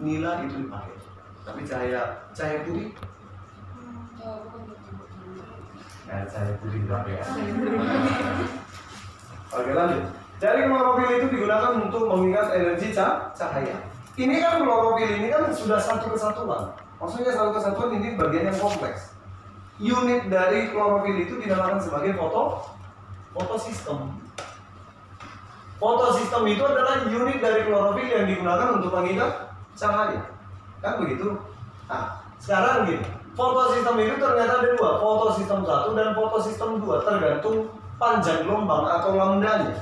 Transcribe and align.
nila 0.00 0.44
itu 0.44 0.64
dipakai. 0.64 0.96
Tapi 1.40 1.60
cahaya 1.64 2.02
cahaya 2.32 2.58
putih, 2.64 2.92
nah, 6.04 6.22
cahaya 6.28 6.52
putih 6.60 6.78
dipakai. 6.84 7.12
ya. 7.16 7.24
Oke 9.50 9.70
lanjut. 9.72 10.04
Jadi 10.40 10.60
klorofil 10.64 11.10
itu 11.20 11.26
digunakan 11.36 11.72
untuk 11.84 12.02
mengikat 12.08 12.46
energi 12.56 12.96
ca- 12.96 13.28
cahaya. 13.36 13.76
Ini 14.16 14.40
kan 14.40 14.64
klorofil 14.64 15.10
ini 15.20 15.28
kan 15.28 15.52
sudah 15.52 15.76
satu 15.76 16.16
kesatuan. 16.16 16.72
Maksudnya 16.96 17.32
satu 17.32 17.52
kesatuan 17.56 17.96
ini 17.96 18.16
bagian 18.16 18.48
yang 18.48 18.58
kompleks. 18.60 19.12
Unit 19.80 20.28
dari 20.28 20.68
klorofil 20.72 21.16
itu 21.18 21.40
dinamakan 21.40 21.80
sebagai 21.80 22.16
foto 22.16 22.68
fotosistem. 23.32 24.16
Fotosistem 25.80 26.44
itu 26.46 26.60
adalah 26.60 27.04
unit 27.08 27.40
dari 27.40 27.64
klorofil 27.64 28.08
yang 28.08 28.28
digunakan 28.28 28.76
untuk 28.80 28.92
mengikat 28.92 29.49
cahaya. 29.76 30.22
Kan 30.80 31.02
begitu? 31.04 31.36
Nah, 31.90 32.24
sekarang 32.40 32.88
gini. 32.88 33.04
Fotosistem 33.38 33.96
itu 34.02 34.18
ternyata 34.18 34.58
ada 34.58 34.68
dua, 34.74 34.90
fotosistem 34.98 35.62
satu 35.62 35.94
dan 35.94 36.12
fotosistem 36.12 36.82
dua, 36.82 37.00
tergantung 37.06 37.70
panjang 37.96 38.42
gelombang 38.42 38.84
atau 38.90 39.14
lambdanya. 39.14 39.76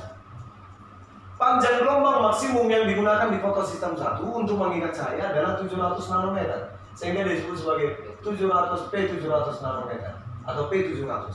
Panjang 1.39 1.81
gelombang 1.81 2.29
maksimum 2.29 2.67
yang 2.67 2.83
digunakan 2.85 3.31
di 3.31 3.39
fotosistem 3.39 3.95
satu 3.95 4.27
untuk 4.27 4.59
mengikat 4.59 4.91
cahaya 4.91 5.31
adalah 5.31 5.55
700 5.55 6.11
nanometer, 6.11 6.77
sehingga 6.93 7.25
disebut 7.25 7.55
sebagai 7.57 7.87
700 8.21 8.91
P700 8.91 9.63
nanometer 9.63 10.13
atau 10.43 10.67
P700. 10.67 11.31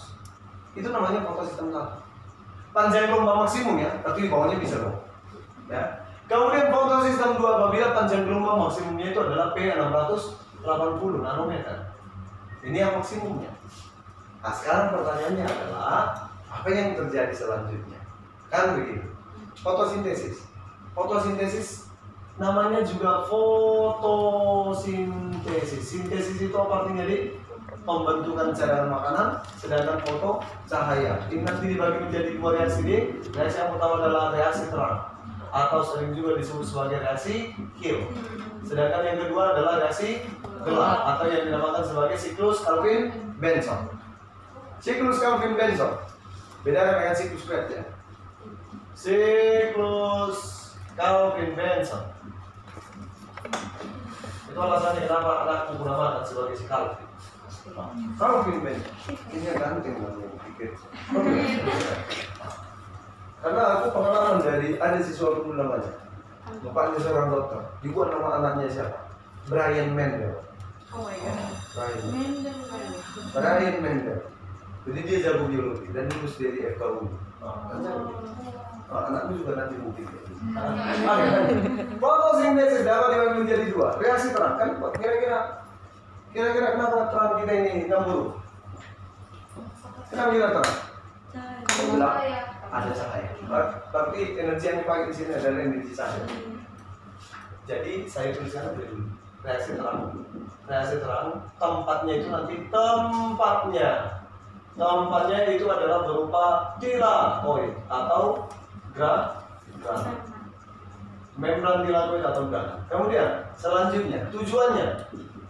Itu 0.77 0.89
namanya 0.93 1.25
fotosistem 1.25 1.73
satu. 1.73 1.98
Panjang 2.77 3.11
gelombang 3.11 3.48
maksimum 3.48 3.81
ya, 3.81 3.91
tapi 4.05 4.29
bawahnya 4.29 4.61
bisa 4.61 4.77
dong. 4.84 4.98
Ya. 5.73 6.04
Kemudian 6.24 6.73
fotosistem 6.73 7.37
2 7.37 7.45
apabila 7.45 7.92
panjang 7.92 8.24
gelombang 8.24 8.64
maksimumnya 8.64 9.12
itu 9.12 9.20
adalah 9.20 9.52
P680 9.52 11.20
nanometer. 11.20 11.92
Ini 12.64 12.81
yang 12.81 12.97
maksimumnya. 12.97 13.53
Nah 14.41 14.56
sekarang 14.56 14.97
pertanyaannya 14.97 15.44
adalah 15.44 16.16
apa 16.48 16.64
yang 16.72 16.97
terjadi 16.97 17.28
selanjutnya? 17.36 18.00
Kan 18.48 18.81
begitu. 18.81 19.05
Fotosintesis. 19.61 20.48
Fotosintesis 20.97 21.92
namanya 22.41 22.81
juga 22.88 23.28
fotosintesis. 23.28 25.84
Sintesis 25.84 26.41
itu 26.41 26.56
apa 26.56 26.88
artinya 26.88 27.05
di 27.05 27.36
pembentukan 27.84 28.56
cairan 28.56 28.88
makanan, 28.88 29.44
sedangkan 29.61 30.00
foto 30.09 30.41
cahaya. 30.64 31.20
Ini 31.28 31.44
nanti 31.44 31.69
dibagi 31.69 32.00
menjadi 32.00 32.33
dua 32.41 32.56
reaksi 32.56 32.81
di. 32.81 33.12
Reaksi 33.28 33.61
yang 33.61 33.77
pertama 33.77 34.00
adalah 34.00 34.33
reaksi 34.33 34.72
terang 34.72 35.14
atau 35.55 35.86
sering 35.86 36.10
juga 36.19 36.34
disebut 36.34 36.66
sebagai 36.66 36.98
reaksi 36.98 37.55
Hill. 37.78 38.02
Sedangkan 38.66 39.06
yang 39.06 39.19
kedua 39.22 39.55
adalah 39.55 39.86
reaksi 39.86 40.27
gelap 40.66 41.00
atau 41.14 41.30
yang 41.30 41.47
dinamakan 41.47 41.86
sebagai 41.86 42.19
siklus 42.19 42.58
Calvin 42.66 43.14
Benson. 43.38 43.86
Siklus 44.82 45.22
Calvin 45.22 45.55
Benson 45.55 45.94
beda 46.66 46.98
dengan 46.98 47.14
siklus 47.14 47.47
Krebs 47.47 47.70
ya. 47.70 47.84
Siklus 48.98 50.38
Calvin 50.98 51.55
Benson 51.55 52.02
itu 54.55 54.58
alasannya 54.62 55.02
kenapa 55.10 55.30
anakku 55.47 55.82
bernama 55.82 56.22
sebagai 56.27 56.58
si 56.58 56.66
Calvin. 56.66 57.06
Calvin 58.19 58.58
Benson 58.58 58.94
ini 59.30 59.47
yang 59.47 59.58
ganteng 59.62 60.02
namanya 60.02 60.34
pikir. 60.50 60.75
Karena 63.45 63.62
aku 63.77 63.92
pengalaman 63.92 64.41
dari 64.41 64.81
ada 64.81 64.98
siswa 65.05 65.37
dulu 65.37 65.53
namanya. 65.53 65.92
Bapaknya 66.64 66.98
seorang 67.05 67.28
dokter. 67.28 67.61
Dibuat 67.84 68.09
nama 68.17 68.41
anaknya 68.41 68.73
siapa? 68.73 69.05
Brian 69.53 69.92
Mendel. 69.92 70.41
Oh 70.89 71.05
my 71.05 71.12
god. 71.12 71.53
Brian. 71.77 72.05
Mendel. 72.09 72.56
Brian 73.37 73.77
Mendel. 73.84 74.19
Jadi 74.89 75.00
dia 75.05 75.17
jago 75.28 75.45
biologi 75.53 75.92
dan 75.92 76.09
lulus 76.09 76.41
dari 76.41 76.72
FKU. 76.72 77.05
Ah, 77.44 79.12
anakku 79.12 79.37
juga 79.44 79.61
nanti 79.61 79.76
bukti. 79.76 80.09
Ya. 80.09 80.65
Fotosintesis 82.00 82.84
dapat 82.88 83.09
dibagi 83.12 83.44
menjadi 83.44 83.65
dua. 83.72 84.00
Reaksi 84.00 84.32
terang 84.32 84.56
kan 84.56 84.76
kira-kira 84.97 85.69
kira-kira 86.32 86.81
kenapa 86.81 87.12
terang 87.12 87.32
kita 87.44 87.53
ini 87.53 87.93
puluh? 87.93 88.41
Kenapa 90.09 90.31
kita 90.32 90.49
terang? 90.56 90.78
Gelap. 91.93 92.15
Ada 92.75 92.91
cahaya. 92.91 93.31
Berarti 93.49 94.21
energi 94.41 94.65
yang 94.69 94.78
dipakai 94.82 95.05
di 95.10 95.15
sini 95.15 95.32
adalah 95.37 95.60
energi 95.62 95.93
cahaya. 95.93 96.27
Jadi 97.65 97.93
saya 98.09 98.28
tuliskan 98.37 98.72
aja 98.72 98.84
dulu. 98.88 99.06
Reaksi 99.44 99.71
terang. 99.77 100.00
Reaksi 100.65 100.97
terang 101.00 101.28
tempatnya 101.60 102.12
itu 102.16 102.28
nanti 102.32 102.55
tempatnya 102.72 103.91
tempatnya 104.75 105.38
itu 105.55 105.66
adalah 105.71 106.03
berupa 106.03 106.44
tilakoid 106.82 107.72
atau 107.87 108.50
gra 108.91 109.38
grana. 109.78 110.12
Membran 111.38 111.87
tilakoid 111.87 112.22
atau 112.26 112.43
grana. 112.50 112.75
Kemudian 112.91 113.28
selanjutnya 113.55 114.21
tujuannya 114.34 114.88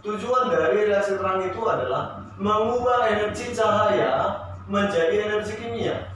tujuan 0.05 0.53
dari 0.53 0.85
reaksi 0.85 1.17
terang 1.17 1.41
itu 1.41 1.61
adalah 1.65 2.21
mengubah 2.37 3.09
energi 3.09 3.57
cahaya 3.57 4.37
menjadi 4.69 5.29
energi 5.29 5.57
kimia 5.57 6.14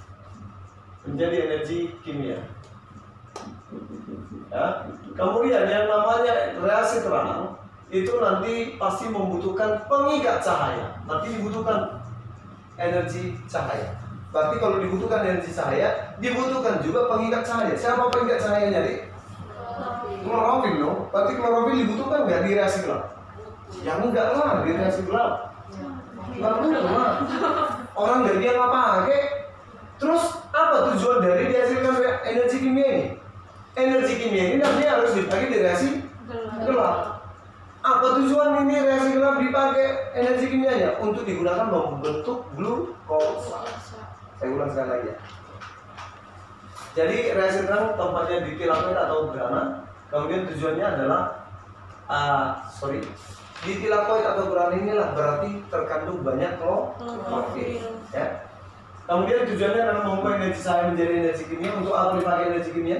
menjadi 1.08 1.36
energi 1.48 1.94
kimia. 2.04 2.40
Ya. 4.50 4.66
Kemudian 5.14 5.64
yang 5.70 5.86
namanya 5.86 6.58
reaksi 6.58 7.06
terang 7.06 7.60
itu 7.90 8.14
nanti 8.18 8.76
pasti 8.78 9.06
membutuhkan 9.10 9.86
pengikat 9.86 10.42
cahaya. 10.42 11.00
Nanti 11.06 11.38
dibutuhkan 11.38 12.02
energi 12.80 13.38
cahaya. 13.46 14.00
Berarti 14.30 14.56
kalau 14.62 14.78
dibutuhkan 14.78 15.26
energi 15.26 15.52
cahaya, 15.54 16.14
dibutuhkan 16.22 16.82
juga 16.86 17.10
pengikat 17.10 17.42
cahaya. 17.46 17.74
Siapa 17.74 18.14
pengikat 18.14 18.40
cahayanya, 18.46 18.86
Dik? 18.86 19.00
Klorofil 20.22 20.76
dong. 20.78 20.98
Berarti 21.10 21.34
klorofil 21.40 21.76
dibutuhkan 21.82 22.20
nggak 22.28 22.42
di 22.46 22.52
reaksi 22.54 22.80
gelap? 22.86 23.04
Ya 23.86 23.94
enggak 24.02 24.28
lah 24.34 24.66
di 24.66 24.72
reaksi 24.76 25.02
gelap. 25.06 25.34
Enggak 26.36 26.54
benar 26.62 26.84
lah. 26.86 27.14
Orang 27.98 28.20
dari 28.28 28.38
dia 28.44 28.52
nggak 28.54 28.70
pakai. 28.70 29.39
Terus 30.00 30.24
apa 30.56 30.96
tujuan 30.96 31.20
dari 31.20 31.52
dihasilkan 31.52 32.24
energi 32.24 32.58
kimia 32.64 32.88
ini? 32.88 33.08
Energi 33.76 34.14
kimia 34.16 34.44
ini 34.50 34.56
nanti 34.64 34.84
harus 34.88 35.12
dipakai 35.12 35.52
di 35.52 35.60
reaksi 35.60 35.90
gelap. 36.64 37.20
Apa 37.84 38.08
tujuan 38.20 38.64
ini 38.64 38.76
reaksi 38.80 39.12
gelap 39.12 39.44
dipakai 39.44 40.16
energi 40.16 40.46
kimianya? 40.48 41.04
Untuk 41.04 41.28
digunakan 41.28 41.68
membentuk 41.68 42.48
glukosa. 42.56 43.68
Saya 44.40 44.50
ulang 44.56 44.72
sekali 44.72 44.88
lagi 44.88 45.08
ya. 45.12 45.18
Jadi 46.90 47.18
reaksi 47.36 47.60
terang 47.68 47.96
tempatnya 48.00 48.38
di 48.48 48.52
tilakoid 48.56 48.96
atau 48.96 49.36
grana. 49.36 49.84
Kemudian 50.10 50.48
tujuannya 50.48 50.86
adalah 50.96 51.22
ah, 52.10 52.66
sorry 52.72 53.04
di 53.60 53.74
tilakoid 53.84 54.24
atau 54.24 54.48
grana 54.48 54.80
inilah 54.80 55.12
berarti 55.12 55.60
terkandung 55.68 56.24
banyak 56.24 56.56
klorofil. 56.56 58.00
Ya. 58.16 58.49
Kemudian 59.10 59.42
tujuannya 59.42 59.82
adalah 59.82 60.04
mengubah 60.06 60.32
energi 60.38 60.62
cahaya 60.62 60.94
menjadi 60.94 61.14
energi 61.18 61.44
kimia 61.50 61.72
untuk 61.82 61.98
apa 61.98 62.22
dipakai 62.22 62.46
energi 62.54 62.70
kimia? 62.78 63.00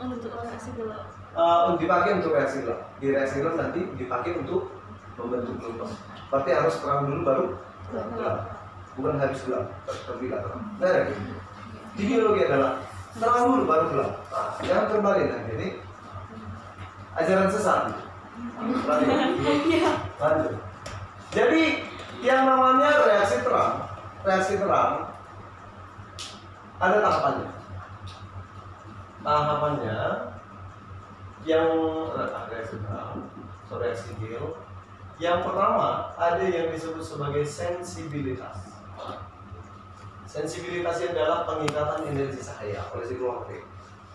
Untuk 0.00 0.32
reaksi 0.32 0.70
gelap. 0.72 1.12
Uh, 1.36 1.58
untuk 1.68 1.80
dipakai 1.84 2.10
untuk 2.16 2.32
reaksi 2.32 2.64
gelap. 2.64 2.80
Di 2.96 3.06
reaksi 3.12 3.34
gelap 3.44 3.54
nanti 3.60 3.80
dipakai 4.00 4.32
untuk 4.40 4.72
membentuk 5.20 5.60
glukosa. 5.60 5.92
Berarti 6.32 6.50
harus 6.56 6.74
terang 6.80 7.04
dulu 7.04 7.20
baru 7.20 7.44
gelap. 7.92 8.38
Bukan 8.96 9.20
habis 9.20 9.40
gelap, 9.44 9.68
terlebih 9.84 10.28
terang. 10.32 10.62
Nah, 10.80 10.88
ya. 10.88 11.00
di 12.00 12.02
biologi 12.08 12.42
adalah 12.48 12.72
terang 13.20 13.44
dulu 13.52 13.64
baru 13.68 13.84
gelap. 13.92 14.12
Nah, 14.32 14.48
jangan 14.64 14.84
terbalik 14.88 15.26
nanti. 15.28 15.50
Ini 15.52 15.68
ajaran 17.20 17.48
sesat. 17.52 17.92
Lanjut. 18.56 19.04
Lanjut. 20.16 20.52
Jadi 21.28 21.62
yang 22.24 22.48
namanya 22.48 22.88
reaksi 23.04 23.36
terang, 23.44 23.84
reaksi 24.24 24.56
terang 24.56 25.05
ada 26.76 27.00
tahapannya. 27.00 27.48
Tahapannya 29.24 30.28
yang 31.46 31.70
eh, 32.12 32.28
reaksi 32.52 32.76
terang, 32.82 33.22
so 33.70 33.78
reaksi 33.78 34.10
Gill. 34.20 34.56
Yang 35.16 35.48
pertama 35.48 36.12
ada 36.20 36.44
yang 36.44 36.68
disebut 36.68 37.00
sebagai 37.00 37.48
sensibilitas. 37.48 38.76
Sensibilitas 40.26 40.98
ini 41.00 41.16
adalah 41.16 41.48
pengikatan 41.48 42.12
energi 42.12 42.44
cahaya 42.44 42.84
oleh 42.92 43.08
si. 43.08 43.16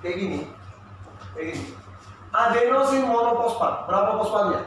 Kayak 0.00 0.16
gini, 0.16 0.40
kayak 1.36 1.46
gini. 1.54 1.64
Adenosin 2.30 3.04
monofosfat, 3.10 3.90
berapa 3.90 4.10
fosfatnya? 4.22 4.60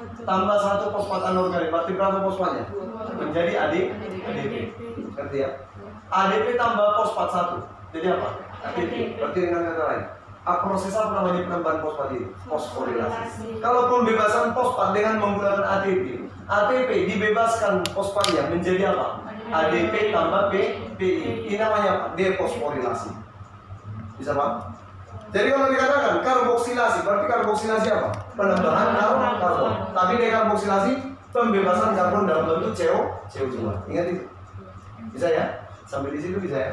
Tambah 0.00 0.56
satu 0.60 0.84
fosfat 0.96 1.22
anorganik, 1.32 1.68
berarti 1.68 1.92
berapa 1.92 2.18
fosfatnya? 2.24 2.64
Menjadi 3.20 3.52
AD, 3.56 3.74
ADP. 4.24 4.54
Ngerti 5.16 5.36
ya? 5.44 5.50
ADP 6.10 6.46
tambah 6.56 6.88
fosfat 7.00 7.28
satu, 7.30 7.56
jadi 7.92 8.16
apa? 8.16 8.28
ATP. 8.64 9.20
Berarti 9.20 9.38
dengan 9.44 9.62
kata 9.72 9.82
lain, 9.84 10.04
ah, 10.48 10.58
proses 10.64 10.92
apa 10.96 11.12
namanya 11.20 11.40
penambahan 11.46 11.78
fosfat 11.84 12.08
ini? 12.16 12.26
Fosforilasi. 12.48 13.48
Kalau 13.60 13.82
pembebasan 13.92 14.52
fosfat 14.56 14.88
dengan 14.96 15.14
menggunakan 15.20 15.64
ATP, 15.80 16.04
ATP 16.50 16.90
dibebaskan 17.14 17.74
fosfatnya 17.92 18.48
menjadi 18.48 18.96
apa? 18.96 19.22
ADP 19.50 20.14
tambah 20.14 20.42
P, 20.50 20.54
PI. 20.96 21.50
Ini 21.50 21.56
namanya 21.58 21.88
apa? 21.92 22.06
Defosforilasi. 22.14 23.10
Bisa 24.16 24.32
paham? 24.36 24.79
Jadi 25.30 25.46
kalau 25.48 25.66
dikatakan 25.70 26.14
karboksilasi, 26.26 26.98
berarti 27.06 27.26
karboksilasi 27.30 27.88
apa? 27.88 28.08
Penambahan 28.34 28.88
karbon. 29.38 29.72
Tapi 29.94 30.12
dekarboksilasi 30.18 30.92
pembebasan 31.30 31.94
karbon 31.94 32.26
dalam 32.26 32.44
bentuk 32.50 32.74
CO, 32.74 32.98
CO2. 33.30 33.62
Ingat 33.86 34.06
itu. 34.10 34.24
Bisa 35.14 35.26
ya? 35.30 35.44
Sampai 35.86 36.14
di 36.14 36.22
situ 36.22 36.38
bisa 36.38 36.58
ya? 36.58 36.72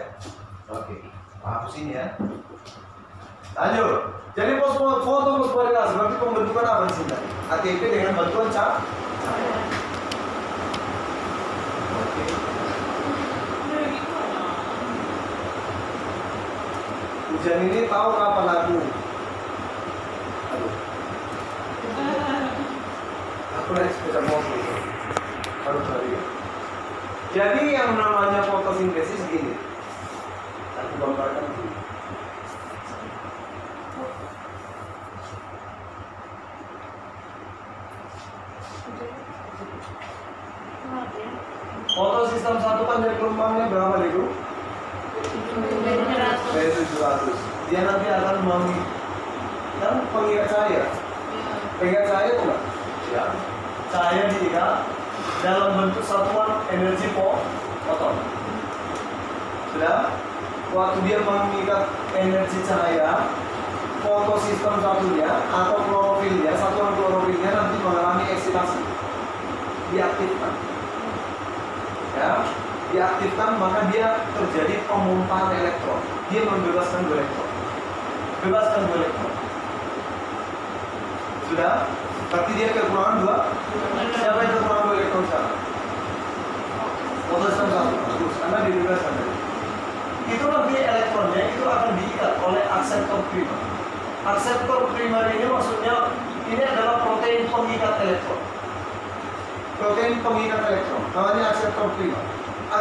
Oke. 0.70 1.06
Hapus 1.42 1.74
ini 1.78 1.94
ya. 1.96 2.18
Lanjut. 3.54 4.14
Jadi 4.38 4.52
fosfor 4.62 5.02
fotofosforilasi 5.02 5.94
berarti 5.98 6.18
pembentukan 6.22 6.66
apa 6.66 6.84
di 6.86 6.94
sini? 6.94 7.16
ATP 7.50 7.82
dengan 7.90 8.14
bantuan 8.14 8.50
ca- 8.54 8.82
cahaya. 9.22 9.57
Hujan 17.48 17.64
ini 17.64 17.88
tahu 17.88 18.12
kapan 18.12 18.48
aku? 18.60 18.76
Aku 23.56 23.70
naik 23.72 23.88
sepeda 23.96 24.20
motor. 24.28 24.60
Baru 25.64 25.80
hari. 25.88 26.12
Jadi 27.32 27.72
yang 27.72 27.96
namanya 27.96 28.44
fotosintesis 28.52 29.24
gini. 29.32 29.56
Aku 30.76 30.94
gambarkan 31.00 31.48
dulu. 31.48 31.72
Fotosistem 41.96 42.56
satu 42.60 42.84
kan 42.84 43.08
dari 43.08 43.16
gelombangnya 43.16 43.72
berapa 43.72 44.04
itu? 44.04 44.36
Dari 45.64 46.27
700. 46.52 47.72
Dia 47.72 47.82
nanti 47.84 48.08
akan 48.08 48.38
meng 48.48 48.68
kan 49.78 49.96
pengikat 50.10 50.48
cahaya. 50.50 50.84
Pengikat 51.78 52.04
cahaya 52.10 52.30
itu 52.34 52.44
enggak? 52.44 52.62
Ya. 53.14 53.24
Cahaya 53.88 54.24
diikat 54.32 54.74
dalam 55.44 55.70
bentuk 55.80 56.04
satuan 56.04 56.64
energi 56.72 57.08
po 57.16 57.40
foton. 57.88 58.16
Sudah? 59.76 60.12
Waktu 60.68 61.00
dia 61.08 61.24
mengikat 61.24 61.88
energi 62.12 62.60
cahaya, 62.68 63.32
fotosistem 64.04 64.84
satunya 64.84 65.32
atau 65.48 65.80
klorofilnya, 65.88 66.52
satuan 66.60 66.92
klorofilnya 67.00 67.52
nanti 67.56 67.76
mengalami 67.80 68.26
eksitasi. 68.36 68.82
Diaktifkan 69.88 70.78
ya 72.18 72.32
diaktifkan 72.92 73.60
maka 73.60 73.92
dia 73.92 74.24
terjadi 74.32 74.84
pemumpahan 74.88 75.52
elektron. 75.60 76.00
Dia 76.32 76.42
membebaskan 76.48 77.04
dua 77.08 77.16
elektron. 77.20 77.50
Bebaskan 78.44 78.82
dua 78.88 78.98
elektron. 79.04 79.34
Sudah? 81.48 81.74
Berarti 82.28 82.52
dia 82.60 82.68
kekurangan 82.76 83.16
dua? 83.24 83.36
Siapa 84.20 84.40
yang 84.44 84.54
kekurangan 84.60 84.84
dua 84.88 84.96
elektron 85.00 85.24
sekarang? 85.28 85.56
Fotosistem 87.28 87.68
satu. 87.72 87.96
Bagus. 87.96 88.34
Karena 88.40 88.58
dibebaskan. 88.68 89.14
Tadi 89.16 89.36
itu 90.28 90.46
nanti 90.52 90.76
elektronnya. 90.76 91.44
Itu 91.56 91.64
akan 91.64 91.92
diikat 91.96 92.34
oleh 92.44 92.64
akseptor 92.68 93.22
primer 93.32 93.60
akseptor 94.28 94.92
primer 94.92 95.32
ini 95.32 95.48
maksudnya 95.48 96.12
ini 96.52 96.60
adalah 96.60 97.00
protein 97.00 97.48
pengikat 97.48 97.96
elektron. 98.04 98.42
Protein 99.80 100.20
pengikat 100.20 100.62
elektron. 100.68 101.04
Namanya 101.16 101.56
akseptor 101.56 101.88
primer 101.96 102.24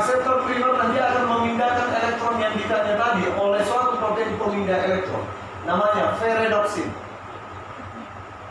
akseptor 0.00 0.44
primer 0.44 0.72
nanti 0.76 0.98
akan 1.00 1.24
memindahkan 1.28 1.88
elektron 1.92 2.36
yang 2.42 2.52
dikatnya 2.56 2.94
tadi 3.00 3.24
oleh 3.32 3.62
suatu 3.64 3.96
protein 3.96 4.36
pemindah 4.36 4.80
elektron. 4.84 5.24
Namanya 5.64 6.14
ferredoxin. 6.20 6.88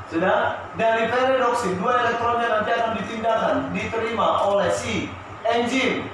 Sudah? 0.10 0.70
Dari 0.78 1.10
ferredoxin 1.10 1.78
dua 1.82 2.06
elektronnya 2.06 2.48
nanti 2.62 2.70
akan 2.74 2.92
dipindahkan 2.98 3.56
diterima 3.74 4.46
oleh 4.46 4.70
si 4.74 5.10
enzim 5.46 6.10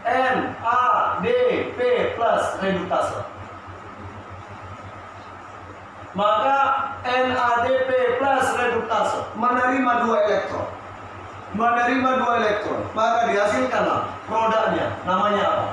N 0.00 0.56
A 0.64 1.20
D 1.20 1.28
P 1.76 1.78
plus 2.16 2.44
reduktase 2.64 3.20
maka 6.16 6.58
NADP 7.04 7.90
plus 8.16 8.46
reduktase 8.56 9.28
menerima 9.36 9.92
dua 10.08 10.16
elektron 10.24 10.66
menerima 11.50 12.10
dua 12.22 12.32
elektron 12.38 12.80
maka 12.94 13.26
dihasilkanlah 13.26 14.14
produknya 14.30 14.86
namanya 15.02 15.42
apa 15.42 15.66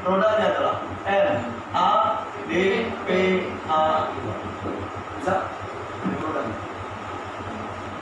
produknya 0.00 0.46
adalah 0.56 0.76
N 1.04 1.28
A 1.76 1.88
D 2.48 2.52
P 3.04 3.08
A 3.68 4.08
bisa 5.20 5.36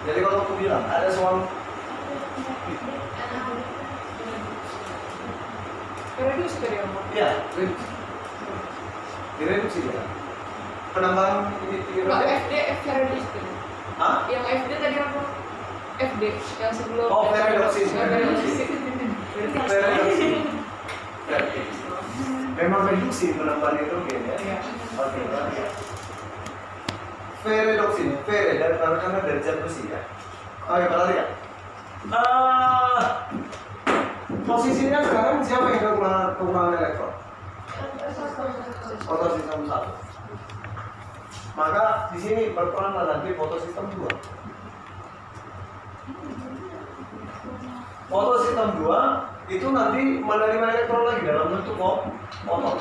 jadi 0.02 0.18
kalau 0.22 0.38
aku 0.46 0.52
bilang 0.58 0.82
ada 0.90 1.10
soal 1.10 1.46
Reduce 6.22 6.54
ke 6.62 6.66
dia, 6.70 6.86
Mbak. 6.86 7.04
ya 7.18 7.28
reduksi 7.58 7.86
direduksi 9.42 9.78
dia 9.82 10.04
penambahan 10.94 11.50
ini 11.66 11.82
ini 11.82 12.04
FD, 12.06 12.52
FD 12.78 12.88
dia. 13.10 13.42
Hah? 13.98 14.28
Yang 14.28 14.44
FD 14.60 14.72
tadi 14.76 14.96
apa? 15.02 15.20
FD, 16.02 16.24
yang 16.58 16.72
sebelum 16.74 17.06
Oh. 17.06 17.30
Memang 22.52 22.82
reduksi 22.86 23.34
penambahan 23.34 23.80
hidrogen 23.80 24.22
ya. 24.28 24.36
Iya. 24.38 24.58
Oke, 24.98 25.20
ya. 25.26 25.66
Ferredoxin, 27.42 28.14
ferre 28.22 28.54
dari 28.60 28.76
karena 28.78 29.18
dari 29.24 29.40
zat 29.42 29.58
besi 29.66 29.90
ya. 29.90 29.98
Oke, 30.70 30.84
berarti 30.86 31.14
ya. 31.18 31.26
Ah, 32.10 33.30
posisinya 34.46 35.00
sekarang 35.06 35.38
siapa 35.42 35.66
yang 35.74 35.82
kekurangan, 35.82 36.28
kekurangan 36.38 36.78
elektron? 36.78 37.12
Fotosistem 39.02 39.60
satu. 39.66 39.90
Maka 41.52 41.84
di 42.14 42.18
sini 42.22 42.42
berperan 42.54 42.94
nanti 42.94 43.34
fotosistem 43.34 43.90
dua. 43.96 44.12
Fotosistem 48.12 48.76
dua 48.76 49.24
itu 49.48 49.72
nanti 49.72 50.20
menerima 50.20 50.66
elektron 50.68 51.08
lagi 51.08 51.24
dalam 51.24 51.48
bentuk 51.56 51.80
kok 51.80 51.96
foton. 52.44 52.76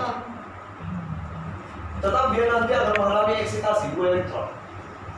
Tetap 2.04 2.26
dia 2.36 2.46
nanti 2.52 2.72
akan 2.76 2.94
mengalami 3.00 3.34
eksitasi 3.40 3.96
dua 3.96 4.12
elektron 4.12 4.52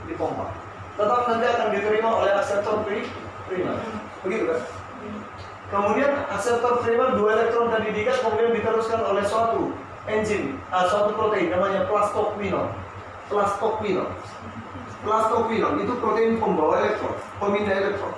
di 0.05 0.13
pompa. 0.13 0.53
Tetap 0.93 1.21
nanti 1.25 1.45
akan 1.49 1.67
diterima 1.73 2.09
oleh 2.13 2.31
akseptor 2.37 2.85
pri 2.85 3.09
primer. 3.49 3.81
Begitu 4.21 4.53
kan? 4.53 4.61
Kemudian 5.73 6.13
akseptor 6.29 6.85
primer 6.85 7.17
dua 7.17 7.29
elektron 7.33 7.73
tadi 7.73 7.89
diikat 7.89 8.21
kemudian 8.21 8.53
diteruskan 8.53 9.01
oleh 9.01 9.25
suatu 9.25 9.73
enzim, 10.05 10.61
ah, 10.69 10.85
suatu 10.85 11.17
protein 11.17 11.49
namanya 11.49 11.89
plastoquinone. 11.89 12.69
Plastoquinone. 13.33 14.13
Plastoquinone 15.01 15.77
itu 15.81 15.93
protein 15.97 16.37
pembawa 16.37 16.85
elektron, 16.85 17.17
pemindah 17.41 17.75
elektron. 17.81 18.13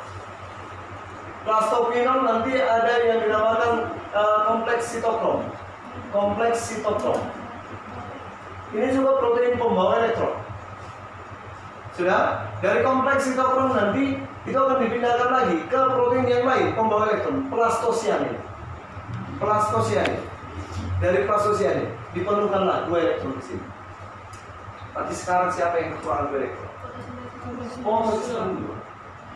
Plastoquinone 1.46 2.26
nanti 2.26 2.58
ada 2.58 2.94
yang 3.06 3.22
dinamakan 3.22 3.94
eh, 4.18 4.40
kompleks 4.50 4.98
sitokrom. 4.98 5.46
Kompleks 6.10 6.60
sitokrom. 6.74 7.22
Ini 8.74 8.90
juga 8.98 9.22
protein 9.22 9.54
pembawa 9.62 10.02
elektron. 10.02 10.42
Sudah? 11.94 12.50
Dari 12.66 12.82
kompleks 12.82 13.30
sitokrom 13.30 13.78
nanti 13.78 14.18
itu 14.50 14.58
akan 14.58 14.90
dipindahkan 14.90 15.30
lagi 15.30 15.58
ke 15.70 15.80
protein 15.80 16.26
yang 16.26 16.44
lain 16.50 16.68
pembawa 16.74 17.14
elektron, 17.14 17.46
plastosianin. 17.54 18.36
Plastosianin. 19.38 20.26
Dari 20.98 21.30
plastosianin 21.30 21.94
diperlukanlah 22.18 22.90
dua 22.90 22.98
elektron 23.06 23.38
di 23.38 23.54
sini. 23.54 23.66
Berarti 24.98 25.14
sekarang 25.14 25.54
siapa 25.54 25.78
yang 25.78 25.94
kekurangan 25.94 26.26
dua 26.34 26.38
elektron? 26.42 26.72
Dua. 28.58 28.78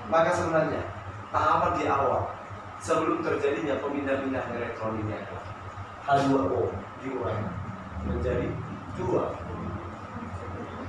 Maka 0.09 0.33
sebenarnya 0.33 0.81
tahapan 1.29 1.71
di 1.77 1.85
awal 1.85 2.33
sebelum 2.81 3.21
terjadinya 3.21 3.77
pemindah-pindahan 3.83 4.51
elektron 4.55 4.97
ini 5.03 5.13
adalah 5.13 5.45
H2O 6.09 6.73
diuraikan 7.05 7.53
menjadi 8.07 8.49
dua. 8.97 9.37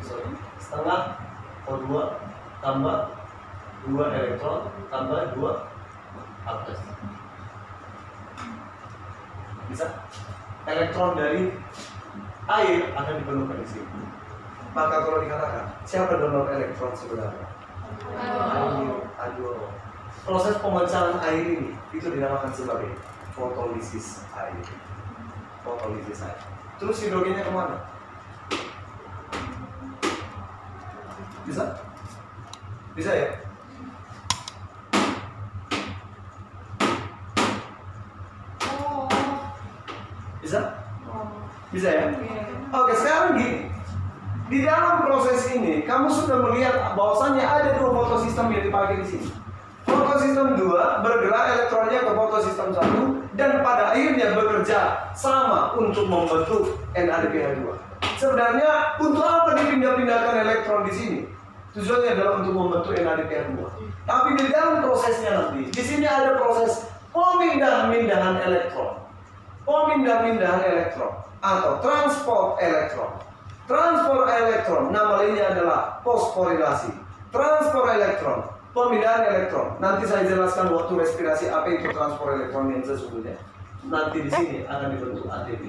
Sorry, 0.01 0.33
setengah 0.57 1.21
O2 1.69 1.91
tambah 2.65 2.97
dua 3.85 4.05
elektron 4.17 4.73
tambah 4.89 5.37
dua 5.37 5.53
H 6.41 6.49
plus. 6.65 6.81
bisa? 9.71 9.87
Elektron 10.67 11.15
dari 11.15 11.55
air 12.51 12.81
akan 12.97 13.15
dipenuhkan 13.23 13.61
di 13.63 13.67
sini. 13.71 14.03
Maka 14.75 15.07
kalau 15.07 15.23
dikatakan 15.23 15.67
siapa 15.87 16.19
donor 16.19 16.51
elektron 16.51 16.91
sebenarnya? 16.97 17.47
Air 18.19 18.99
aduh 19.21 19.69
proses 20.25 20.57
pemecahan 20.61 21.17
air 21.25 21.45
ini 21.61 21.73
itu 21.97 22.07
dinamakan 22.09 22.53
sebagai 22.53 22.93
fotolisis 23.33 24.25
air 24.37 24.57
fotolisis 25.65 26.25
air 26.25 26.41
terus 26.77 27.01
hidrogennya 27.01 27.45
ke 27.45 27.53
mana 27.53 27.77
bisa 31.45 31.65
bisa 32.93 33.11
ya 33.17 33.29
bisa 40.51 40.81
bisa 41.71 41.87
ya. 41.87 42.11
Oke, 42.75 42.93
sekarang 42.99 43.39
gini. 43.39 43.71
Di 44.51 44.67
dalam 44.67 45.07
proses 45.07 45.47
ini, 45.55 45.87
kamu 45.87 46.11
sudah 46.11 46.51
melihat 46.51 46.99
bahwasannya 46.99 47.47
ada 47.47 47.79
dua 47.79 47.95
fotosistem 47.95 48.51
yang 48.51 48.67
dipakai 48.67 48.99
di 48.99 49.07
sini. 49.07 49.31
Fotosistem 50.21 50.53
2 50.53 51.01
bergerak 51.01 51.45
elektronnya 51.57 52.01
ke 52.05 52.13
fotosistem 52.13 52.69
1 52.77 53.41
dan 53.41 53.65
pada 53.65 53.97
akhirnya 53.97 54.37
bekerja 54.37 54.81
sama 55.17 55.73
untuk 55.81 56.05
membentuk 56.05 56.77
NADPH2. 56.93 57.65
Sebenarnya 58.21 59.01
untuk 59.01 59.25
apa 59.25 59.57
dipindah-pindahkan 59.57 60.45
elektron 60.45 60.85
di 60.85 60.93
sini? 60.93 61.21
Tujuannya 61.73 62.21
adalah 62.21 62.33
untuk 62.45 62.53
membentuk 62.53 62.93
NADPH2. 63.01 63.65
Tapi 64.05 64.29
di 64.37 64.45
dalam 64.53 64.85
prosesnya 64.85 65.31
nanti, 65.41 65.73
di 65.73 65.83
sini 65.89 66.05
ada 66.05 66.37
proses 66.37 66.85
pemindah-pindahan 67.17 68.45
elektron 68.45 69.01
pemindah-pindahan 69.65 70.61
elektron 70.69 71.17
atau 71.41 71.81
transport 71.81 72.61
elektron. 72.61 73.09
Transport 73.65 74.29
elektron 74.29 74.93
nama 74.93 75.25
lainnya 75.25 75.57
adalah 75.57 75.81
fosforilasi. 76.05 76.93
Transport 77.33 77.87
elektron, 77.97 78.45
pemindahan 78.71 79.23
elektron. 79.27 79.79
Nanti 79.83 80.07
saya 80.07 80.27
jelaskan 80.27 80.71
waktu 80.71 80.93
respirasi 80.99 81.51
apa 81.51 81.69
itu 81.75 81.91
transport 81.91 82.39
elektron 82.39 82.71
yang 82.71 82.83
sesungguhnya. 82.87 83.37
Nanti 83.87 84.19
di 84.27 84.31
sini 84.31 84.59
akan 84.69 84.87
dibentuk 84.95 85.27
ATP. 85.27 85.65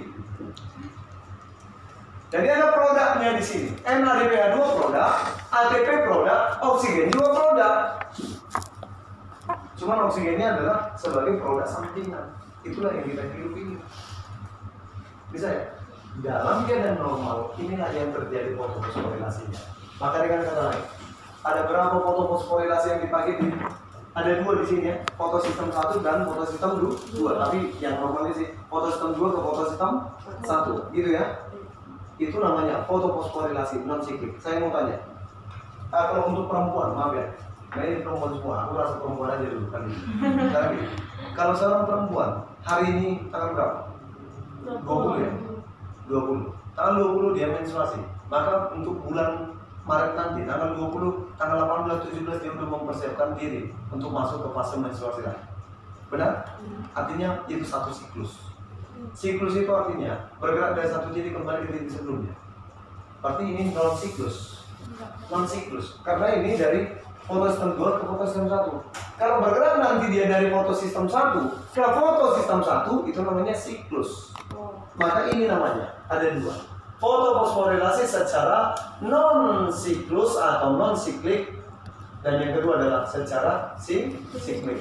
Jadi 2.31 2.47
ada 2.47 2.71
produknya 2.71 3.35
di 3.35 3.43
sini. 3.43 3.69
NADPH 3.83 4.55
2 4.55 4.77
produk, 4.79 5.11
ATP 5.51 5.87
produk, 6.07 6.39
oksigen 6.63 7.11
juga 7.11 7.29
produk. 7.35 7.75
Cuman 9.75 10.07
oksigennya 10.07 10.55
adalah 10.55 10.95
sebagai 10.95 11.41
produk 11.43 11.67
sampingan. 11.67 12.31
Itulah 12.63 12.95
yang 12.95 13.03
kita 13.03 13.23
hirup 13.35 13.53
ini. 13.57 13.75
Bisa 15.35 15.47
ya? 15.51 15.63
Dalam 16.23 16.67
keadaan 16.67 16.99
normal, 16.99 17.55
inilah 17.55 17.87
yang 17.95 18.11
terjadi 18.11 18.55
fotofosforilasinya. 18.59 19.61
Maka 19.99 20.17
dengan 20.27 20.43
kata 20.43 20.63
lain, 20.71 20.83
ada 21.41 21.61
berapa 21.65 21.97
fotofosforilasi 21.97 22.87
yang 22.97 23.01
dipakai 23.01 23.33
di 23.41 23.47
ada 24.11 24.43
dua 24.43 24.59
di 24.59 24.65
sini 24.67 24.83
ya, 24.91 24.95
fotosistem 25.15 25.71
satu 25.71 26.03
dan 26.03 26.27
fotosistem 26.27 26.83
du- 26.83 26.99
dua. 27.15 27.47
Tapi 27.47 27.71
yang 27.79 28.03
normalnya 28.03 28.35
sih 28.35 28.47
fotosistem 28.67 29.15
dua 29.15 29.31
ke 29.31 29.39
fotosistem 29.39 29.91
satu, 30.43 30.91
gitu 30.91 31.15
ya. 31.15 31.47
Itu 32.19 32.37
namanya 32.43 32.83
fotofosforilasi 32.85 33.87
non 33.87 34.03
siklik. 34.03 34.35
Saya 34.37 34.59
mau 34.59 34.69
tanya, 34.75 34.99
ah, 35.95 36.11
kalau 36.11 36.35
untuk 36.35 36.51
perempuan, 36.51 36.91
maaf 36.91 37.15
ya, 37.15 37.25
nah 37.71 37.83
ini 37.87 38.03
perempuan 38.03 38.31
semua, 38.35 38.55
aku 38.67 38.73
rasa 38.75 38.93
perempuan 38.99 39.29
aja 39.31 39.47
dulu 39.47 39.67
kan. 39.71 39.81
Gini, 40.75 40.85
kalau 41.31 41.53
seorang 41.55 41.83
perempuan 41.87 42.29
hari 42.67 42.85
ini 42.91 43.09
tanggal 43.31 43.55
berapa? 43.55 43.79
20 44.61 45.23
ya? 45.25 45.31
20 46.05 46.53
Tanggal 46.77 46.93
20 47.17 47.33
dia 47.33 47.47
menstruasi 47.49 47.99
Maka 48.29 48.71
untuk 48.77 49.01
bulan 49.03 49.57
Maret 49.85 50.13
nanti 50.13 50.41
Tanggal 50.45 50.77
20, 50.77 51.37
tanggal 51.37 51.59
18, 51.87 52.13
17 52.13 52.41
dia 52.43 52.51
udah 52.53 52.67
mempersiapkan 52.69 53.29
diri 53.37 53.73
Untuk 53.89 54.09
masuk 54.13 54.45
ke 54.45 54.49
fase 54.53 54.75
menstruasi 54.77 55.21
lagi. 55.25 55.45
Benar? 56.11 56.43
Artinya 56.91 57.47
itu 57.47 57.63
satu 57.63 57.89
siklus. 57.95 58.51
Siklus 59.15 59.55
itu 59.55 59.71
artinya 59.71 60.29
Bergerak 60.37 60.75
dari 60.75 60.89
satu 60.91 61.07
titik 61.15 61.33
kembali 61.33 61.65
ke 61.65 61.71
titik 61.79 61.91
sebelumnya. 61.97 62.35
Berarti 63.23 63.43
ini 63.47 63.63
non 63.71 63.95
siklus. 63.95 64.67
Non 65.31 65.47
siklus. 65.47 65.97
Karena 66.03 66.35
ini 66.35 66.59
dari 66.59 66.91
fotosistem 67.25 67.79
2 67.79 67.99
ke 68.01 68.03
fotosistem 68.03 68.45
1 68.49 69.19
Kalau 69.21 69.35
bergerak 69.39 69.75
nanti 69.79 70.05
dia 70.11 70.25
dari 70.27 70.51
fotosistem 70.51 71.05
1 71.07 71.71
ke 71.71 71.79
fotosistem 71.79 72.59
1 72.59 73.07
Itu 73.07 73.19
namanya 73.23 73.55
siklus. 73.55 74.35
Oh. 74.51 74.83
maka 74.99 75.31
ini 75.31 75.47
namanya 75.47 75.95
ada 76.11 76.35
dua 76.35 76.51
fotofosforilasi 77.01 78.05
secara 78.05 78.77
non 79.01 79.73
siklus 79.73 80.37
atau 80.37 80.77
non 80.77 80.93
siklik 80.93 81.49
dan 82.21 82.37
yang 82.37 82.61
kedua 82.61 82.77
adalah 82.77 83.01
secara 83.09 83.73
si 83.81 84.13
siklik 84.37 84.77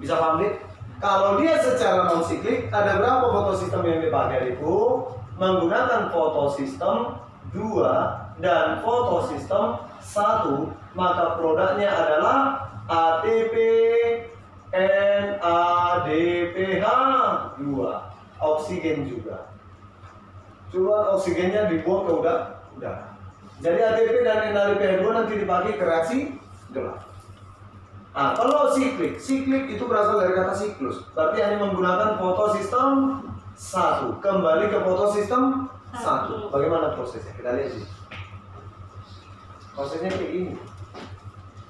bisa 0.00 0.16
paham 0.16 0.40
Dik? 0.40 0.64
kalau 0.96 1.36
dia 1.36 1.60
secara 1.60 2.08
non 2.08 2.24
siklik 2.24 2.72
ada 2.72 2.96
berapa 2.96 3.28
fotosistem 3.28 3.84
yang 3.84 4.00
dipakai 4.00 4.56
itu 4.56 5.04
menggunakan 5.36 6.08
fotosistem 6.08 7.20
2 7.52 8.40
dan 8.40 8.80
fotosistem 8.80 9.76
1 10.00 10.96
maka 10.96 11.36
produknya 11.36 11.92
adalah 11.92 12.64
ATP 12.88 13.54
NADPH 14.72 16.84
2 17.60 18.40
oksigen 18.40 19.04
juga 19.04 19.49
cuma 20.70 21.18
oksigennya 21.18 21.70
dibuang 21.70 22.06
ke 22.06 22.12
udara 22.24 22.44
udara 22.78 23.10
jadi 23.60 23.78
ATP 23.92 24.14
dan 24.24 24.56
NADPH 24.56 25.04
2 25.04 25.18
nanti 25.18 25.34
dipakai 25.36 25.76
ke 25.76 25.84
reaksi 25.84 26.18
gelap 26.72 27.10
Nah, 28.10 28.34
kalau 28.34 28.74
siklik, 28.74 29.22
siklik 29.22 29.70
itu 29.70 29.86
berasal 29.86 30.18
dari 30.18 30.34
kata 30.34 30.50
siklus. 30.50 31.06
Berarti 31.14 31.46
hanya 31.46 31.62
menggunakan 31.62 32.18
fotosistem 32.18 33.22
satu, 33.54 34.18
kembali 34.18 34.66
ke 34.66 34.82
fotosistem 34.82 35.70
satu. 35.94 36.50
Bagaimana 36.50 36.98
prosesnya? 36.98 37.30
Kita 37.38 37.54
lihat 37.54 37.70
sih. 37.70 37.86
Prosesnya 39.78 40.10
kayak 40.10 40.32
ini. 40.34 40.54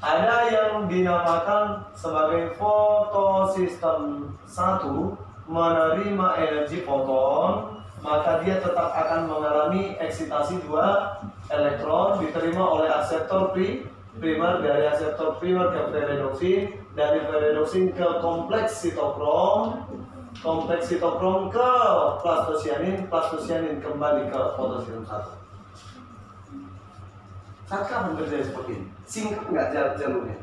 Ada 0.01 0.37
yang 0.49 0.89
dinamakan 0.89 1.85
sebagai 1.93 2.57
fotosistem 2.57 4.33
satu 4.49 5.13
menerima 5.45 6.29
energi 6.41 6.81
foton, 6.89 7.80
maka 8.01 8.41
dia 8.41 8.57
tetap 8.61 8.97
akan 8.97 9.29
mengalami 9.29 9.97
eksitasi 10.01 10.65
dua 10.65 11.21
elektron 11.53 12.25
diterima 12.25 12.65
oleh 12.65 12.89
akseptor 12.89 13.53
pri 13.53 13.85
primer 14.17 14.65
dari 14.65 14.89
akseptor 14.89 15.37
primer 15.37 15.69
ke 15.69 15.81
peridoksin 15.93 16.61
dari 16.97 17.21
peridoksin 17.29 17.93
ke 17.93 18.07
kompleks 18.25 18.81
sitokrom 18.81 19.85
kompleks 20.41 20.89
sitokrom 20.89 21.53
ke 21.53 21.71
plastosianin 22.25 23.05
plastosianin 23.13 23.85
kembali 23.85 24.33
ke 24.33 24.41
fotosistem 24.57 25.05
satu. 25.05 25.37
Saat 27.69 27.87
kapan 27.87 28.19
seperti 28.19 28.73
ini. 28.83 28.87
Singkat 29.07 29.47
nggak 29.47 29.69
jal- 29.71 29.95
jalurnya? 29.95 30.39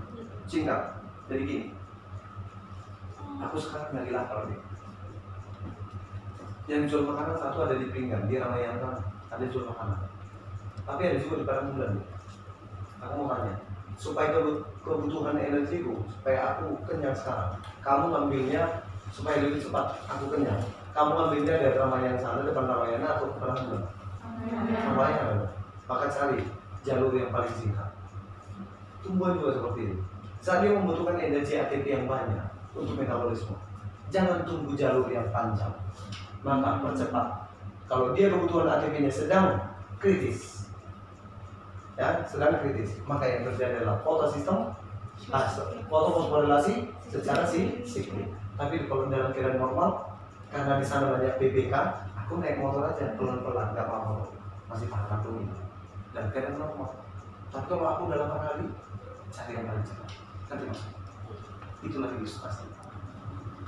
Singkat. 0.47 0.95
Jadi 1.27 1.41
gini. 1.43 1.65
Aku 3.43 3.59
sekarang 3.59 3.91
lagi 3.91 4.11
lapar 4.15 4.47
nih 4.47 4.66
yang 6.67 6.83
jual 6.83 7.07
makanan 7.07 7.39
satu 7.39 7.63
ada 7.63 7.79
di 7.79 7.87
pinggan 7.87 8.27
di 8.27 8.35
Ramayana 8.35 8.99
ada 9.31 9.45
jual 9.47 9.71
makanan. 9.71 10.03
Tapi 10.83 11.01
ada 11.07 11.17
juga 11.19 11.35
di 11.39 11.45
padang 11.47 11.67
bulan. 11.75 11.91
Aku 12.99 13.13
mau 13.23 13.27
tanya 13.31 13.55
supaya 13.97 14.29
kebu- 14.35 14.61
kebutuhan 14.83 15.39
energiku 15.39 16.05
supaya 16.11 16.53
aku 16.53 16.77
kenyang 16.85 17.15
sekarang 17.17 17.57
kamu 17.81 18.13
ngambilnya 18.13 18.83
supaya 19.15 19.41
lebih 19.41 19.63
cepat 19.63 19.95
aku 20.11 20.27
kenyang. 20.27 20.59
Kamu 20.91 21.11
ngambilnya 21.15 21.55
dari 21.55 21.75
Ramayana 21.79 22.19
sana 22.19 22.43
depan 22.43 22.67
Ramayana 22.67 23.07
atau 23.15 23.31
ke 23.31 23.35
padang 23.39 23.59
bulan. 23.63 23.83
Ramayana 24.91 25.47
maka 25.87 26.05
cari 26.11 26.43
jalur 26.83 27.15
yang 27.15 27.31
paling 27.31 27.53
singkat. 27.55 27.89
Tumbuhan 29.01 29.39
juga 29.39 29.55
seperti 29.55 29.79
ini. 29.87 29.97
Saat 30.43 30.67
dia 30.67 30.75
membutuhkan 30.75 31.15
energi 31.15 31.55
ATP 31.55 31.85
yang 31.87 32.05
banyak 32.11 32.43
untuk 32.75 32.99
metabolisme. 32.99 33.55
Jangan 34.11 34.43
tunggu 34.43 34.75
jalur 34.75 35.07
yang 35.11 35.27
panjang 35.31 35.71
maka 36.47 36.79
percepat 36.79 37.47
kalau 37.87 38.11
dia 38.11 38.27
kebutuhan 38.27 38.67
ATP 38.67 39.07
nya 39.07 39.11
sedang 39.11 39.47
kritis. 39.99 40.67
Ya, 41.95 42.19
sedang 42.27 42.59
kritis. 42.59 42.99
Maka 43.07 43.23
yang 43.25 43.47
terjadi 43.47 43.81
adalah 43.81 44.03
fotosistem 44.03 44.75
ah, 45.31 45.47
fotofosforilasi 45.87 46.91
secara 47.07 47.47
si 47.47 47.81
siklik. 47.87 48.27
Tapi 48.59 48.91
kalau 48.91 49.07
dalam 49.07 49.31
keadaan 49.31 49.63
normal, 49.63 50.19
karena 50.51 50.83
di 50.83 50.85
sana 50.85 51.15
banyak 51.15 51.39
PPK, 51.39 51.73
aku 52.13 52.43
naik 52.43 52.59
motor 52.59 52.91
aja 52.91 53.15
pelan-pelan, 53.15 53.71
nggak 53.71 53.87
apa-apa, 53.87 54.35
masih 54.67 54.91
tahan 54.91 55.09
aku 55.15 55.27
ini. 55.39 55.55
Dan 56.11 56.27
keadaan 56.35 56.59
normal. 56.59 56.91
Tapi 57.55 57.65
kalau 57.71 57.87
aku 57.87 58.03
dalam 58.11 58.29
hari 58.35 58.67
cari 59.31 59.51
yang 59.55 59.65
paling 59.65 59.85
cepat. 59.87 60.09
Nanti 60.51 60.63
masuk. 60.67 60.91
Itulah 61.87 62.09
virus 62.19 62.43
pasti. 62.43 62.65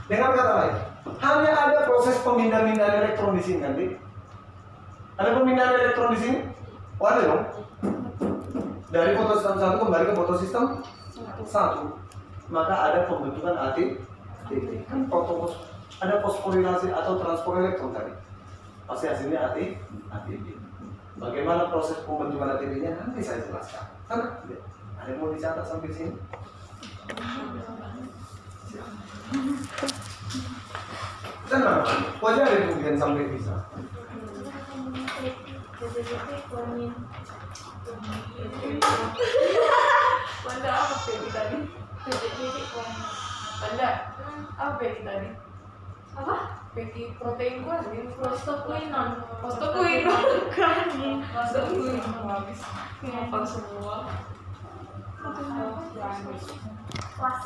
Dengan 0.10 0.34
kata 0.34 0.54
lain, 0.58 0.75
hanya 1.22 1.51
ada 1.54 1.80
proses 1.86 2.18
pemindahan-pindahan 2.25 2.96
elektron 3.06 3.38
di 3.38 3.44
sini 3.46 3.60
nanti. 3.62 3.86
Ada 5.22 5.38
pemindahan 5.38 5.78
elektron 5.78 6.12
di 6.18 6.20
sini? 6.20 6.38
Oh, 6.98 7.06
ada 7.06 7.22
dong. 7.30 7.44
Dari 8.89 9.13
fotosistem 9.13 9.56
satu 9.62 9.75
kembali 9.86 10.04
ke 10.10 10.13
fotosistem 10.18 10.63
satu. 11.46 11.94
Maka 12.50 12.75
ada 12.89 13.00
pembentukan 13.06 13.54
ATP. 13.54 14.01
Kan 14.89 15.06
fotofos 15.06 15.62
ada 16.01 16.18
fosforilasi 16.25 16.89
atau 16.89 17.22
transport 17.22 17.62
elektron 17.62 17.94
tadi. 17.94 18.10
Pasti 18.89 19.06
hasilnya 19.06 19.54
AT, 19.54 19.78
ATP. 20.10 20.58
Bagaimana 21.22 21.70
proses 21.70 22.01
pembentukan 22.01 22.58
ATP-nya 22.58 22.98
nanti 22.98 23.22
saya 23.22 23.46
jelaskan. 23.46 23.86
Kan 24.10 24.42
ada 24.98 25.06
yang 25.06 25.22
mau 25.22 25.30
dicatat 25.30 25.70
sampai 25.70 25.94
sini? 25.94 26.18
Tenang, 31.50 31.82
wajar 32.18 32.50
itu 32.50 32.74
bikin 32.82 32.98
sampai 32.98 33.30
bisa. 33.30 33.54
Banda 40.42 40.70
apa 40.74 40.96
Peggy 41.06 41.30
tadi? 41.30 41.58
Banda 43.62 43.90
apa 44.58 44.74
Peggy 44.82 45.02
tadi? 45.06 45.30
apa 46.20 46.36
Peggy 46.74 47.14
protein 47.22 47.64
gua 47.64 47.80
tadi 47.86 48.02
prostokuinon 48.18 49.10
Prostokuinon. 49.40 50.22
bukan 50.50 50.78
Protein 51.32 52.02
habis 52.26 52.60
ngapal 53.06 53.44
semua. 53.46 54.10
kelas 57.20 57.44